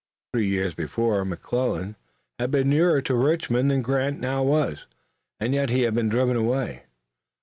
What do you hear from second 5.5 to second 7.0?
yet he had been driven away.